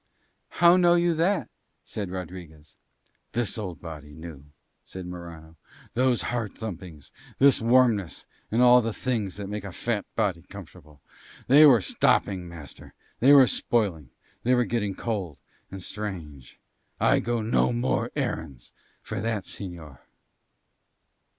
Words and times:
"How 0.57 0.77
know 0.77 0.95
you 0.95 1.13
that?" 1.13 1.47
said 1.85 2.09
Rodriguez. 2.09 2.75
"This 3.33 3.55
old 3.59 3.79
body 3.81 4.15
knew," 4.15 4.45
said 4.83 5.05
Morano. 5.05 5.57
"Those 5.93 6.23
heart 6.33 6.53
thumpings, 6.57 7.11
this 7.37 7.61
warmness, 7.61 8.25
and 8.49 8.63
all 8.63 8.81
the 8.81 8.93
things 8.93 9.37
that 9.37 9.45
make 9.45 9.63
a 9.63 9.71
fat 9.71 10.07
body 10.15 10.41
comfortable, 10.41 11.03
they 11.45 11.67
were 11.67 11.81
stopping, 11.81 12.47
master, 12.49 12.95
they 13.19 13.31
were 13.31 13.45
spoiling, 13.45 14.09
they 14.41 14.55
were 14.55 14.65
getting 14.65 14.95
cold 14.95 15.37
and 15.69 15.83
strange: 15.83 16.59
I 16.99 17.19
go 17.19 17.43
no 17.43 17.71
more 17.71 18.09
errands 18.15 18.73
for 19.03 19.21
that 19.21 19.43
señor." 19.43 19.99